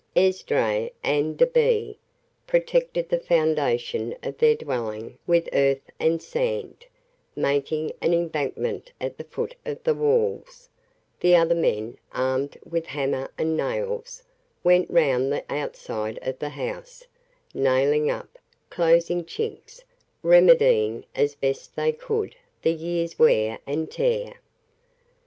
Esdras 0.15 0.89
and 1.03 1.37
Da'Be 1.37 1.95
protected 2.47 3.07
the 3.09 3.19
foundation 3.19 4.15
of 4.23 4.35
their 4.39 4.55
dwelling 4.55 5.19
with 5.27 5.47
earth 5.53 5.91
and 5.99 6.23
sand, 6.23 6.87
making 7.35 7.91
an 8.01 8.11
embankment 8.11 8.91
at 8.99 9.15
the 9.19 9.23
foot 9.23 9.53
of 9.63 9.83
the 9.83 9.93
walls; 9.93 10.67
the 11.19 11.35
other 11.35 11.53
men, 11.53 11.99
armed 12.13 12.57
with 12.67 12.87
hammer 12.87 13.31
and 13.37 13.55
nails, 13.55 14.23
went 14.63 14.89
round 14.89 15.31
the 15.31 15.45
outside 15.53 16.17
of 16.23 16.39
the 16.39 16.49
house, 16.49 17.05
nailing 17.53 18.09
up, 18.09 18.39
closing 18.71 19.23
chinks, 19.23 19.83
remedying 20.23 21.05
as 21.13 21.35
best 21.35 21.75
they 21.75 21.91
could 21.91 22.35
the 22.63 22.73
year's 22.73 23.19
wear 23.19 23.59
and 23.67 23.91
tear. 23.91 24.33